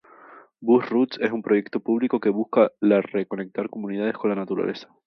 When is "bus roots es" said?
0.61-1.31